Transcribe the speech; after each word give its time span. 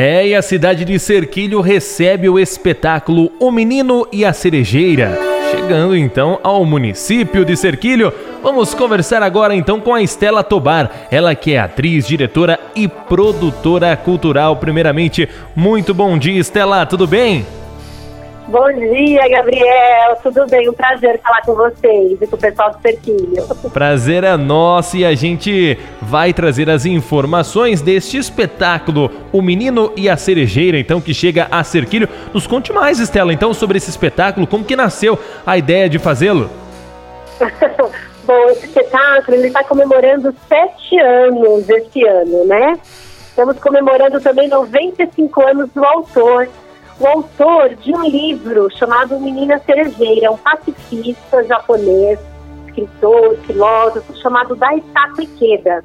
É, 0.00 0.28
e 0.28 0.32
a 0.32 0.40
cidade 0.40 0.84
de 0.84 0.96
Cerquilho 0.96 1.60
recebe 1.60 2.28
o 2.28 2.38
espetáculo 2.38 3.32
O 3.40 3.50
Menino 3.50 4.06
e 4.12 4.24
a 4.24 4.32
Cerejeira. 4.32 5.18
Chegando 5.50 5.96
então 5.96 6.38
ao 6.44 6.64
município 6.64 7.44
de 7.44 7.56
Cerquilho, 7.56 8.12
vamos 8.40 8.74
conversar 8.74 9.24
agora 9.24 9.56
então 9.56 9.80
com 9.80 9.92
a 9.92 10.00
Estela 10.00 10.44
Tobar, 10.44 11.08
ela 11.10 11.34
que 11.34 11.54
é 11.54 11.58
atriz, 11.58 12.06
diretora 12.06 12.60
e 12.76 12.86
produtora 12.86 13.96
cultural. 13.96 14.54
Primeiramente, 14.54 15.28
muito 15.56 15.92
bom 15.92 16.16
dia, 16.16 16.38
Estela, 16.38 16.86
tudo 16.86 17.04
bem? 17.04 17.44
Bom 18.48 18.72
dia, 18.72 19.28
Gabriel. 19.28 20.16
Tudo 20.22 20.46
bem? 20.46 20.70
Um 20.70 20.72
prazer 20.72 21.20
falar 21.20 21.42
com 21.42 21.54
vocês 21.54 22.16
e 22.18 22.26
com 22.26 22.34
o 22.34 22.38
pessoal 22.38 22.70
do 22.70 22.80
Cerquilho. 22.80 23.46
Prazer 23.74 24.24
é 24.24 24.34
nosso 24.38 24.96
e 24.96 25.04
a 25.04 25.14
gente 25.14 25.78
vai 26.00 26.32
trazer 26.32 26.70
as 26.70 26.86
informações 26.86 27.82
deste 27.82 28.16
espetáculo, 28.16 29.10
O 29.34 29.42
Menino 29.42 29.92
e 29.94 30.08
a 30.08 30.16
Cerejeira, 30.16 30.78
então, 30.78 30.98
que 30.98 31.12
chega 31.12 31.46
a 31.50 31.62
Cerquilho. 31.62 32.08
Nos 32.32 32.46
conte 32.46 32.72
mais, 32.72 32.98
Estela, 32.98 33.34
então, 33.34 33.52
sobre 33.52 33.76
esse 33.76 33.90
espetáculo, 33.90 34.46
como 34.46 34.64
que 34.64 34.74
nasceu 34.74 35.18
a 35.44 35.58
ideia 35.58 35.86
de 35.86 35.98
fazê-lo? 35.98 36.48
Bom, 38.24 38.46
esse 38.48 38.64
espetáculo 38.64 39.36
ele 39.36 39.48
está 39.48 39.62
comemorando 39.62 40.34
sete 40.48 40.98
anos 40.98 41.68
esse 41.68 42.02
ano, 42.02 42.46
né? 42.46 42.78
Estamos 43.28 43.58
comemorando 43.58 44.18
também 44.22 44.48
95 44.48 45.46
anos 45.46 45.70
do 45.74 45.84
autor 45.84 46.48
o 47.00 47.06
autor 47.06 47.74
de 47.76 47.94
um 47.94 48.02
livro 48.04 48.68
chamado 48.76 49.20
Menina 49.20 49.58
Cerejeira, 49.60 50.32
um 50.32 50.36
pacifista 50.36 51.44
japonês, 51.44 52.18
escritor, 52.66 53.36
filósofo, 53.46 54.16
chamado 54.16 54.56
Daisako 54.56 55.22
Ikeda. 55.22 55.84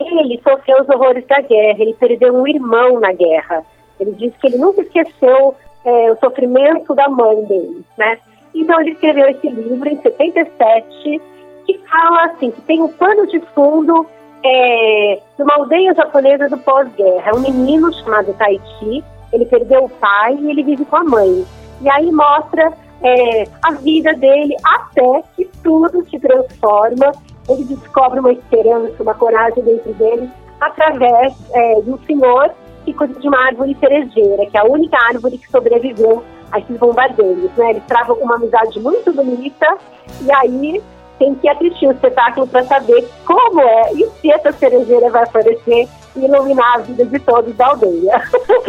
Ele 0.00 0.40
sofreu 0.42 0.82
os 0.82 0.88
horrores 0.88 1.26
da 1.26 1.40
guerra, 1.40 1.78
ele 1.80 1.94
perdeu 1.94 2.34
um 2.34 2.46
irmão 2.46 2.98
na 3.00 3.12
guerra. 3.12 3.64
Ele 4.00 4.12
disse 4.12 4.38
que 4.38 4.46
ele 4.46 4.58
nunca 4.58 4.80
esqueceu 4.80 5.54
é, 5.84 6.12
o 6.12 6.16
sofrimento 6.16 6.94
da 6.94 7.08
mãe 7.08 7.44
dele, 7.44 7.84
né? 7.96 8.18
Então 8.54 8.80
ele 8.80 8.92
escreveu 8.92 9.28
esse 9.28 9.48
livro 9.48 9.88
em 9.88 10.00
77, 10.00 11.20
que 11.66 11.78
fala 11.90 12.24
assim, 12.26 12.50
que 12.50 12.60
tem 12.62 12.80
um 12.80 12.88
pano 12.88 13.26
de 13.26 13.40
fundo 13.54 14.06
é, 14.42 15.20
de 15.36 15.42
uma 15.42 15.54
aldeia 15.56 15.94
japonesa 15.94 16.48
do 16.48 16.56
pós-guerra. 16.58 17.30
É 17.30 17.34
um 17.34 17.40
menino 17.40 17.92
chamado 17.92 18.32
Taichi, 18.34 19.04
ele 19.32 19.46
perdeu 19.46 19.84
o 19.84 19.88
pai 19.88 20.34
e 20.34 20.50
ele 20.50 20.62
vive 20.62 20.84
com 20.84 20.96
a 20.96 21.04
mãe. 21.04 21.44
E 21.80 21.90
aí 21.90 22.10
mostra 22.10 22.72
é, 23.02 23.44
a 23.62 23.72
vida 23.72 24.12
dele 24.14 24.54
até 24.64 25.22
que 25.36 25.44
tudo 25.62 26.04
se 26.08 26.18
transforma. 26.18 27.12
Ele 27.48 27.64
descobre 27.64 28.20
uma 28.20 28.32
esperança, 28.32 29.02
uma 29.02 29.14
coragem 29.14 29.62
dentro 29.62 29.92
dele 29.94 30.28
através 30.60 31.34
é, 31.52 31.80
de 31.80 31.90
um 31.90 31.98
senhor 32.04 32.50
que 32.84 32.92
cuida 32.92 33.18
de 33.18 33.28
uma 33.28 33.46
árvore 33.46 33.76
cerejeira, 33.78 34.46
que 34.46 34.56
é 34.56 34.60
a 34.60 34.64
única 34.64 34.96
árvore 35.08 35.38
que 35.38 35.50
sobreviveu 35.50 36.22
a 36.50 36.58
esses 36.58 36.76
bombardeiros. 36.78 37.50
Né? 37.56 37.70
Eles 37.70 37.84
travam 37.86 38.16
uma 38.16 38.36
amizade 38.36 38.80
muito 38.80 39.12
bonita 39.12 39.78
e 40.22 40.32
aí 40.32 40.82
tem 41.18 41.34
que 41.34 41.48
assistir 41.48 41.88
o 41.88 41.92
espetáculo 41.92 42.46
para 42.46 42.64
saber 42.64 43.06
como 43.26 43.60
é 43.60 43.92
e 43.92 44.08
se 44.20 44.30
essa 44.30 44.52
cerejeira 44.52 45.10
vai 45.10 45.24
aparecer 45.24 45.88
iluminar 46.24 46.76
a 46.76 46.78
vida 46.78 47.04
de 47.04 47.18
todos 47.20 47.54
da 47.56 47.68
aldeia. 47.68 48.22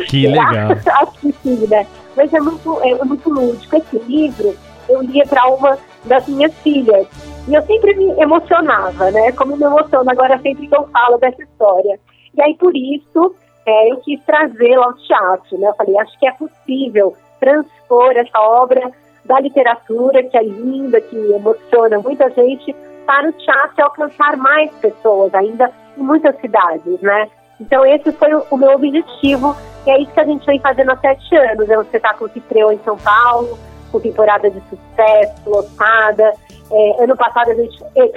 Que 0.07 0.27
legal. 0.27 0.71
Acho 1.01 1.11
que 1.19 1.31
sim, 1.43 1.67
né? 1.67 1.85
Mas 2.15 2.33
é 2.33 2.39
muito, 2.39 2.79
é 2.81 3.03
muito 3.03 3.29
lúdico. 3.29 3.75
Esse 3.75 3.97
livro 3.99 4.55
eu 4.89 5.01
lia 5.01 5.25
para 5.25 5.47
uma 5.47 5.77
das 6.05 6.27
minhas 6.27 6.53
filhas. 6.59 7.07
E 7.47 7.53
eu 7.53 7.61
sempre 7.63 7.93
me 7.95 8.11
emocionava, 8.19 9.11
né? 9.11 9.31
Como 9.31 9.55
me 9.55 9.63
emociono 9.63 10.09
agora 10.09 10.39
sempre 10.39 10.67
que 10.67 10.75
eu 10.75 10.87
falo 10.87 11.17
dessa 11.17 11.41
história. 11.41 11.99
E 12.35 12.41
aí, 12.41 12.55
por 12.55 12.75
isso, 12.75 13.35
é, 13.65 13.91
eu 13.91 13.97
quis 13.97 14.19
trazê-la 14.25 14.85
ao 14.85 14.93
teatro, 14.93 15.57
né? 15.57 15.67
Eu 15.67 15.75
falei, 15.75 15.97
acho 15.99 16.19
que 16.19 16.27
é 16.27 16.31
possível 16.31 17.15
transpor 17.39 18.11
essa 18.15 18.39
obra 18.39 18.91
da 19.25 19.39
literatura, 19.39 20.23
que 20.23 20.37
é 20.37 20.43
linda, 20.43 20.99
que 20.99 21.15
emociona 21.15 21.99
muita 21.99 22.29
gente, 22.31 22.75
para 23.05 23.29
o 23.29 23.33
teatro 23.33 23.85
alcançar 23.85 24.37
mais 24.37 24.71
pessoas 24.75 25.33
ainda 25.33 25.71
em 25.97 26.01
muitas 26.03 26.39
cidades, 26.39 26.99
né? 27.01 27.27
Então 27.59 27.85
esse 27.85 28.11
foi 28.13 28.33
o, 28.33 28.57
meu 28.57 28.71
objetivo 28.71 29.55
e 29.85 29.89
é 29.89 30.01
isso 30.01 30.11
que 30.11 30.19
a 30.19 30.25
gente 30.25 30.45
vem 30.45 30.59
fazendo 30.59 30.91
há 30.91 30.97
sete 30.97 31.35
anos. 31.35 31.69
É 31.69 31.77
um 31.77 31.81
espetáculo 31.81 32.29
que 32.29 32.39
estreou 32.39 32.71
em 32.71 32.79
São 32.79 32.97
Paulo, 32.97 33.57
com 33.91 33.99
temporada 33.99 34.49
de 34.49 34.61
sucesso, 34.69 35.49
lotada. 35.49 36.33
É, 36.71 37.03
ano 37.03 37.15
passado 37.15 37.51
a 37.51 37.55
gente... 37.55 37.83
É, 37.95 38.11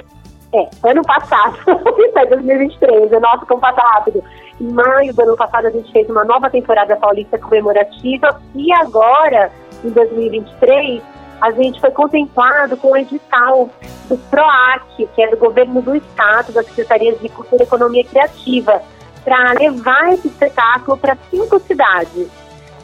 é 0.55 0.69
ano 0.83 1.01
passado, 1.01 1.57
é 2.15 2.25
2023, 2.27 3.11
é 3.11 3.19
nosso 3.19 3.45
passa 3.57 3.81
rápido. 3.81 4.23
Em 4.61 4.71
maio 4.71 5.11
do 5.11 5.23
ano 5.23 5.35
passado 5.35 5.65
a 5.65 5.71
gente 5.71 5.91
fez 5.91 6.07
uma 6.07 6.23
nova 6.23 6.47
temporada 6.47 6.95
paulista 6.95 7.39
comemorativa 7.39 8.39
e 8.53 8.71
agora, 8.71 9.51
em 9.83 9.89
2023, 9.89 11.01
a 11.41 11.51
gente 11.51 11.81
foi 11.81 11.91
contemplado 11.91 12.77
com 12.77 12.91
o 12.91 12.97
edital 12.97 13.69
do 14.07 14.17
PROAC, 14.29 15.09
que 15.13 15.23
é 15.23 15.27
do 15.29 15.37
governo 15.37 15.81
do 15.81 15.95
estado, 15.95 16.53
das 16.53 16.67
secretarias 16.67 17.19
de 17.19 17.29
Cultura 17.29 17.63
e 17.63 17.65
Economia 17.65 18.05
Criativa, 18.05 18.81
para 19.23 19.53
levar 19.53 20.13
esse 20.13 20.27
espetáculo 20.27 20.97
para 20.97 21.17
cinco 21.29 21.59
cidades. 21.59 22.27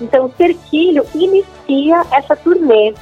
Então, 0.02 0.26
o 0.26 0.32
Cerquilho 0.32 1.06
inicia 1.14 2.04
essa 2.12 2.36
turnê. 2.36 2.94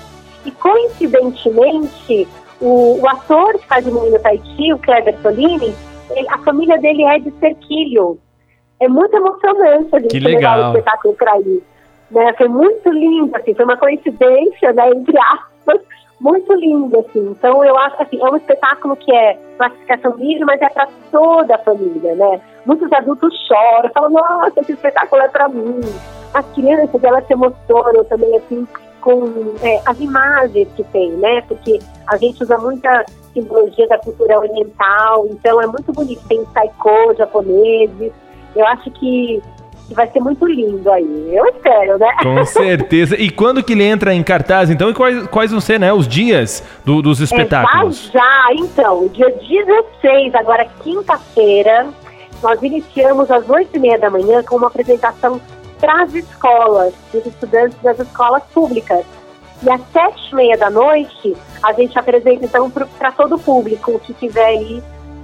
E, 0.45 0.51
coincidentemente, 0.51 2.27
o, 2.59 2.99
o 3.01 3.07
ator 3.07 3.57
que 3.59 3.67
faz 3.67 3.85
o 3.85 3.93
menino 3.93 4.19
Taiti, 4.19 4.73
o 4.73 4.79
Kleber 4.79 5.15
Solini, 5.21 5.75
ele, 6.09 6.27
a 6.29 6.37
família 6.39 6.77
dele 6.77 7.03
é 7.03 7.19
de 7.19 7.31
Cerquilho. 7.39 8.17
É 8.79 8.87
muito 8.87 9.15
emocionante 9.15 9.95
a 9.95 9.99
gente 9.99 10.19
levar 10.19 10.59
o 10.59 10.77
espetáculo 10.77 11.13
para 11.15 11.39
ir. 11.39 11.63
Né? 12.09 12.33
Foi 12.37 12.47
muito 12.47 12.89
lindo, 12.89 13.35
assim, 13.35 13.53
foi 13.53 13.65
uma 13.65 13.77
coincidência, 13.77 14.71
né, 14.73 14.89
entre 14.89 15.17
aspas, 15.19 15.81
muito 16.19 16.53
lindo, 16.53 16.99
assim. 16.99 17.29
Então, 17.31 17.63
eu 17.63 17.77
acho 17.77 18.01
assim, 18.01 18.19
é 18.19 18.29
um 18.29 18.35
espetáculo 18.35 18.95
que 18.95 19.13
é 19.13 19.37
classificação 19.57 20.15
livre, 20.17 20.45
mas 20.45 20.61
é 20.61 20.69
para 20.69 20.87
toda 21.11 21.55
a 21.55 21.59
família, 21.59 22.15
né? 22.15 22.41
Muitos 22.65 22.91
adultos 22.91 23.33
choram, 23.47 23.89
falam, 23.93 24.09
nossa, 24.09 24.59
esse 24.59 24.73
espetáculo 24.73 25.21
é 25.21 25.27
para 25.27 25.47
mim. 25.47 25.81
As 26.33 26.45
crianças, 26.53 27.03
elas 27.03 27.25
se 27.25 27.33
emocionam 27.33 28.03
também, 28.05 28.35
assim, 28.35 28.67
com 29.01 29.23
é, 29.61 29.81
as 29.85 29.99
imagens 29.99 30.67
que 30.75 30.83
tem, 30.85 31.11
né? 31.11 31.41
Porque 31.47 31.79
a 32.07 32.17
gente 32.17 32.41
usa 32.43 32.57
muita 32.57 33.05
simbologia 33.33 33.87
da 33.87 33.97
cultura 33.99 34.39
oriental, 34.39 35.27
então 35.29 35.61
é 35.61 35.67
muito 35.67 35.93
bonito. 35.93 36.27
Tem 36.27 36.43
taiko 36.45 37.13
japoneses. 37.15 38.11
Eu 38.55 38.65
acho 38.65 38.89
que 38.91 39.41
que 39.87 39.93
vai 39.93 40.07
ser 40.11 40.19
muito 40.19 40.45
lindo 40.45 40.91
aí. 40.91 41.29
Eu 41.33 41.45
espero, 41.47 41.97
né? 41.97 42.07
Com 42.21 42.43
certeza. 42.45 43.15
E 43.15 43.29
quando 43.29 43.63
que 43.63 43.73
ele 43.73 43.83
entra 43.83 44.13
em 44.13 44.21
cartaz, 44.21 44.69
então? 44.69 44.89
E 44.89 44.93
quais, 44.93 45.27
quais 45.27 45.51
vão 45.51 45.61
ser, 45.61 45.79
né, 45.79 45.93
os 45.93 46.07
dias 46.07 46.63
do, 46.83 47.01
dos 47.01 47.21
espetáculos? 47.21 48.09
É, 48.09 48.17
já, 48.17 48.19
já, 48.19 48.53
então. 48.53 49.07
Dia 49.07 49.29
16, 49.29 50.35
agora 50.35 50.65
quinta-feira, 50.83 51.87
nós 52.43 52.61
iniciamos 52.61 53.31
às 53.31 53.45
8h30 53.45 53.99
da 53.99 54.09
manhã 54.09 54.43
com 54.43 54.57
uma 54.57 54.67
apresentação 54.67 55.39
para 55.79 56.03
as 56.03 56.13
escolas, 56.13 56.93
dos 57.13 57.25
estudantes 57.25 57.77
das 57.81 57.99
escolas 57.99 58.43
públicas. 58.53 59.05
E 59.63 59.69
às 59.69 59.81
sete 59.91 60.31
e 60.31 60.35
meia 60.35 60.57
da 60.57 60.69
noite, 60.69 61.35
a 61.63 61.73
gente 61.73 61.97
apresenta 61.97 62.45
então 62.45 62.69
para 62.69 63.11
todo 63.11 63.35
o 63.35 63.39
público 63.39 63.99
que 63.99 64.13
quiser 64.13 64.55
ir 64.55 64.83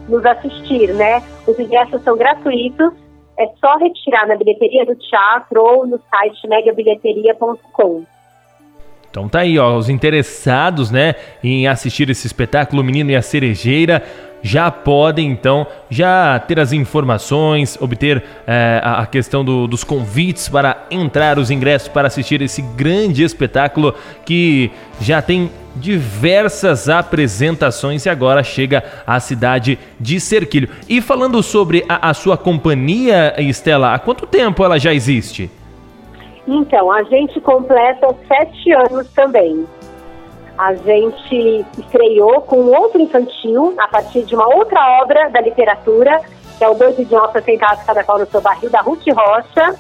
nos 0.10 0.26
assistir, 0.26 0.94
né? 0.94 1.22
Os 1.46 1.58
ingressos 1.60 2.02
são 2.04 2.18
gratuitos 2.18 2.94
é 3.38 3.48
só 3.60 3.78
retirar 3.78 4.28
na 4.28 4.36
bilheteria 4.36 4.86
do 4.86 4.96
teatro 4.96 5.62
ou 5.62 5.88
no 5.88 6.00
site 6.10 6.48
megabilheteria.com. 6.48 8.04
Então 9.10 9.30
tá 9.30 9.42
aí, 9.42 9.60
ó, 9.60 9.76
os 9.78 9.90
interessados, 9.90 10.90
né, 10.90 11.14
em 11.44 11.68
assistir 11.68 12.10
esse 12.10 12.26
espetáculo 12.26 12.84
Menino 12.84 13.12
e 13.12 13.16
a 13.16 13.22
Cerejeira, 13.22 14.04
já 14.44 14.70
podem 14.70 15.32
então 15.32 15.66
já 15.90 16.38
ter 16.38 16.60
as 16.60 16.74
informações, 16.74 17.78
obter 17.82 18.22
é, 18.46 18.82
a 18.84 19.06
questão 19.06 19.44
do, 19.44 19.66
dos 19.66 19.84
convites 19.84 20.50
para 20.50 20.86
entrar 20.92 21.40
os 21.40 21.50
ingressos 21.50 21.88
para 21.88 22.08
assistir 22.08 22.42
esse 22.42 22.62
grande 22.62 23.24
espetáculo 23.24 23.96
que 24.26 24.70
já 25.00 25.22
tem 25.22 25.50
diversas 25.76 26.88
apresentações 26.90 28.06
e 28.06 28.10
agora 28.10 28.44
chega 28.44 28.84
à 29.08 29.20
cidade 29.20 29.80
de 30.00 30.20
Cerquilho. 30.20 30.70
E 30.88 31.02
falando 31.02 31.42
sobre 31.42 31.84
a, 31.90 32.10
a 32.10 32.14
sua 32.14 32.38
companhia, 32.38 33.34
Estela, 33.40 33.94
há 33.94 34.00
quanto 34.00 34.28
tempo 34.28 34.64
ela 34.64 34.78
já 34.78 34.94
existe? 34.94 35.50
Então, 36.48 36.92
a 36.92 37.04
gente 37.04 37.40
completa 37.40 38.14
sete 38.28 38.72
anos 38.74 39.08
também. 39.14 39.66
A 40.58 40.74
gente 40.76 41.66
estreou 41.78 42.42
com 42.42 42.66
outro 42.68 43.02
infantil, 43.02 43.74
a 43.80 43.88
partir 43.88 44.24
de 44.24 44.36
uma 44.36 44.48
outra 44.56 45.02
obra 45.02 45.30
da 45.30 45.42
literatura, 45.42 46.22
que 46.58 46.64
é 46.64 46.70
o 46.70 46.76
Dois 46.76 46.98
Idiotas 47.00 47.44
Sentados 47.44 47.84
Cada 47.84 48.04
Qual 48.04 48.20
no 48.20 48.28
Seu 48.28 48.42
Barril, 48.42 48.70
da 48.70 48.82
Ruth 48.82 49.04
Rocha. 49.08 49.76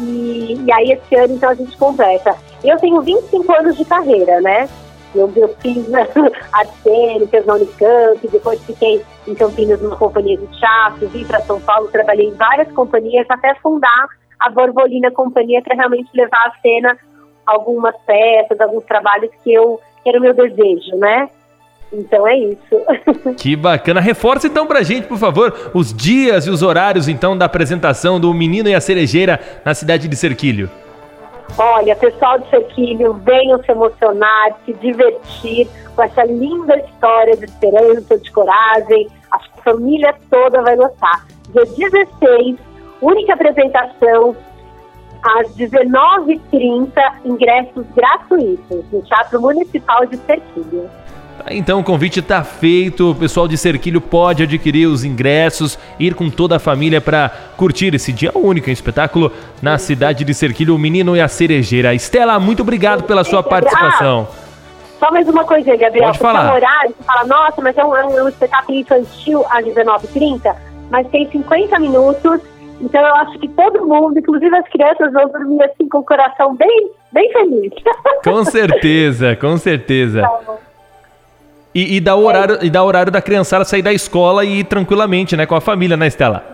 E, 0.00 0.58
e 0.64 0.72
aí, 0.72 0.92
esse 0.92 1.14
ano, 1.14 1.34
então, 1.34 1.50
a 1.50 1.54
gente 1.54 1.76
completa. 1.76 2.34
Eu 2.64 2.78
tenho 2.78 3.00
25 3.02 3.52
anos 3.52 3.76
de 3.76 3.84
carreira, 3.84 4.40
né? 4.40 4.68
Eu, 5.14 5.30
eu 5.36 5.48
fiz 5.60 5.86
artes 6.52 6.74
cênicas 6.82 7.46
na 7.46 7.54
Unicamp, 7.54 8.28
depois 8.28 8.64
fiquei 8.64 9.04
em 9.28 9.34
Campinas 9.34 9.80
numa 9.80 9.96
companhia 9.96 10.36
de 10.36 10.46
teatro, 10.58 11.06
vim 11.08 11.24
para 11.24 11.40
São 11.40 11.60
Paulo, 11.60 11.88
trabalhei 11.88 12.26
em 12.26 12.34
várias 12.34 12.70
companhias 12.72 13.26
até 13.28 13.54
fundar 13.56 14.08
a 14.40 14.50
Borbolina 14.50 15.10
Companhia 15.12 15.62
para 15.62 15.76
realmente 15.76 16.10
levar 16.14 16.48
à 16.48 16.52
cena 16.60 16.98
algumas 17.46 17.94
peças, 18.04 18.60
alguns 18.60 18.84
trabalhos 18.84 19.30
que 19.42 19.52
eu 19.52 19.80
era 20.06 20.18
o 20.18 20.20
meu 20.20 20.34
desejo, 20.34 20.96
né? 20.96 21.28
Então 21.92 22.26
é 22.26 22.36
isso. 22.36 23.34
Que 23.36 23.56
bacana. 23.56 24.00
Reforça 24.00 24.46
então 24.46 24.66
pra 24.66 24.82
gente, 24.82 25.06
por 25.06 25.18
favor, 25.18 25.70
os 25.74 25.92
dias 25.92 26.46
e 26.46 26.50
os 26.50 26.62
horários 26.62 27.08
então 27.08 27.36
da 27.36 27.44
apresentação 27.44 28.18
do 28.18 28.32
Menino 28.32 28.68
e 28.68 28.74
a 28.74 28.80
Cerejeira 28.80 29.40
na 29.64 29.74
cidade 29.74 30.08
de 30.08 30.16
Serquilho. 30.16 30.70
Olha, 31.56 31.94
pessoal 31.94 32.38
de 32.38 32.48
Serquilho, 32.50 33.12
venham 33.24 33.62
se 33.62 33.70
emocionar, 33.70 34.56
se 34.64 34.72
divertir 34.74 35.68
com 35.94 36.02
essa 36.02 36.24
linda 36.24 36.76
história 36.76 37.36
de 37.36 37.44
esperança, 37.44 38.18
de 38.18 38.30
coragem. 38.32 39.08
A 39.30 39.38
família 39.62 40.14
toda 40.30 40.62
vai 40.62 40.74
gostar. 40.74 41.26
Dia 41.76 41.90
16, 41.90 42.56
única 43.00 43.34
apresentação, 43.34 44.34
às 45.24 45.48
19h30, 45.56 46.92
ingressos 47.24 47.86
gratuitos 47.96 48.84
no 48.92 49.00
Teatro 49.02 49.40
Municipal 49.40 50.04
de 50.04 50.18
Serquilho. 50.18 50.90
Tá, 51.38 51.46
então 51.50 51.80
o 51.80 51.84
convite 51.84 52.20
está 52.20 52.44
feito, 52.44 53.10
o 53.10 53.14
pessoal 53.14 53.48
de 53.48 53.56
Serquilho 53.56 54.00
pode 54.00 54.42
adquirir 54.42 54.86
os 54.86 55.02
ingressos, 55.02 55.78
ir 55.98 56.14
com 56.14 56.28
toda 56.28 56.56
a 56.56 56.58
família 56.58 57.00
para 57.00 57.30
curtir 57.56 57.94
esse 57.94 58.12
dia 58.12 58.30
único, 58.34 58.68
um 58.68 58.72
espetáculo 58.72 59.32
na 59.62 59.78
cidade 59.78 60.24
de 60.24 60.34
Serquilho, 60.34 60.74
o 60.74 60.78
Menino 60.78 61.16
e 61.16 61.20
a 61.20 61.26
Cerejeira. 61.26 61.94
Estela, 61.94 62.38
muito 62.38 62.60
obrigado 62.60 63.04
pela 63.04 63.24
sua 63.24 63.42
participação. 63.42 64.28
Ah, 64.30 64.44
só 65.00 65.10
mais 65.10 65.28
uma 65.28 65.44
coisa, 65.44 65.74
Gabriel. 65.74 66.06
Pode 66.06 66.18
falar. 66.18 66.54
Horário, 66.54 66.94
você 66.96 67.04
fala, 67.04 67.24
nossa, 67.24 67.62
mas 67.62 67.76
é 67.76 67.84
um, 67.84 67.96
é 67.96 68.22
um 68.22 68.28
espetáculo 68.28 68.78
infantil 68.78 69.44
às 69.50 69.64
19h30, 69.64 70.54
mas 70.90 71.08
tem 71.08 71.28
50 71.30 71.78
minutos 71.80 72.40
então 72.80 73.00
eu 73.00 73.14
acho 73.16 73.38
que 73.38 73.48
todo 73.48 73.86
mundo, 73.86 74.18
inclusive 74.18 74.54
as 74.56 74.68
crianças, 74.68 75.12
vão 75.12 75.28
dormir 75.28 75.62
assim 75.64 75.88
com 75.88 75.98
o 75.98 76.04
coração 76.04 76.54
bem, 76.54 76.90
bem 77.12 77.30
feliz. 77.32 77.72
Com 78.24 78.44
certeza, 78.44 79.36
com 79.36 79.56
certeza. 79.56 80.20
Então, 80.20 80.58
e, 81.74 81.96
e, 81.96 82.00
dá 82.00 82.14
o 82.14 82.24
horário, 82.24 82.54
é. 82.60 82.64
e 82.64 82.70
dá 82.70 82.84
horário 82.84 83.10
da 83.10 83.20
criançada 83.20 83.64
sair 83.64 83.82
da 83.82 83.92
escola 83.92 84.44
e 84.44 84.60
ir 84.60 84.64
tranquilamente, 84.64 85.36
né? 85.36 85.44
Com 85.44 85.56
a 85.56 85.60
família, 85.60 85.96
né, 85.96 86.06
Estela? 86.06 86.44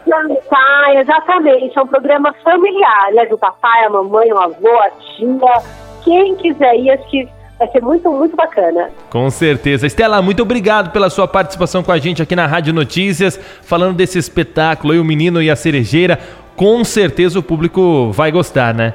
Tá, 0.49 0.95
exatamente. 0.95 1.79
É 1.79 1.83
um 1.83 1.87
programa 1.87 2.35
familiar, 2.43 3.13
né? 3.13 3.27
Do 3.27 3.37
papai, 3.37 3.85
a 3.85 3.91
mamãe, 3.91 4.33
o 4.33 4.39
avô, 4.39 4.79
a 4.79 4.91
tia. 4.91 5.63
Quem 6.03 6.35
quiser 6.37 6.75
ir, 6.77 6.91
acho 6.91 7.07
que 7.11 7.29
vai 7.61 7.71
ser 7.71 7.83
muito, 7.83 8.11
muito 8.11 8.35
bacana. 8.35 8.91
Com 9.11 9.29
certeza. 9.29 9.87
Estela, 9.87 10.23
muito 10.23 10.43
obrigado 10.43 10.91
pela 10.91 11.11
sua 11.11 11.29
participação 11.29 11.83
com 11.83 11.93
a 11.93 11.99
gente 11.99 12.23
aqui 12.23 12.35
na 12.35 12.47
Rádio 12.47 12.73
Notícias, 12.73 13.39
falando 13.63 13.97
desse 13.97 14.19
espetáculo 14.19 14.95
aí, 14.95 14.99
o 14.99 15.05
Menino 15.05 15.43
e 15.43 15.51
a 15.51 15.55
Cerejeira. 15.55 16.19
Com 16.57 16.83
certeza 16.83 17.39
o 17.39 17.43
público 17.43 18.11
vai 18.13 18.33
gostar, 18.33 18.75
né? 18.75 18.95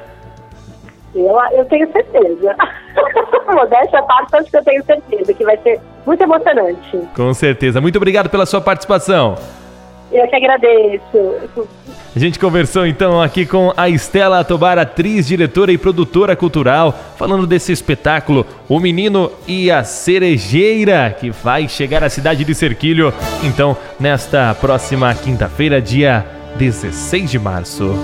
Eu, 1.14 1.36
eu 1.52 1.64
tenho 1.66 1.90
certeza. 1.92 2.56
Modéstia 3.46 4.00
à 4.00 4.02
parte, 4.02 4.36
acho 4.36 4.50
que 4.50 4.56
eu 4.56 4.64
tenho 4.64 4.84
certeza 4.84 5.32
que 5.32 5.44
vai 5.44 5.56
ser 5.58 5.80
muito 6.04 6.20
emocionante. 6.20 7.00
Com 7.14 7.32
certeza. 7.32 7.80
Muito 7.80 7.96
obrigado 7.96 8.28
pela 8.28 8.44
sua 8.44 8.60
participação. 8.60 9.36
Eu 10.16 10.26
que 10.28 10.36
agradeço. 10.36 11.68
A 12.14 12.18
gente 12.18 12.38
conversou 12.38 12.86
então 12.86 13.20
aqui 13.20 13.44
com 13.44 13.74
a 13.76 13.90
Estela 13.90 14.42
Tobar, 14.42 14.78
atriz, 14.78 15.26
diretora 15.26 15.70
e 15.70 15.76
produtora 15.76 16.34
cultural, 16.34 16.98
falando 17.18 17.46
desse 17.46 17.70
espetáculo 17.70 18.46
O 18.66 18.80
Menino 18.80 19.30
e 19.46 19.70
a 19.70 19.84
Cerejeira, 19.84 21.14
que 21.20 21.28
vai 21.30 21.68
chegar 21.68 22.02
à 22.02 22.08
cidade 22.08 22.42
de 22.44 22.54
Serquilho, 22.54 23.12
então, 23.42 23.76
nesta 24.00 24.54
próxima 24.54 25.14
quinta-feira, 25.14 25.82
dia 25.82 26.24
16 26.56 27.30
de 27.30 27.38
março. 27.38 27.96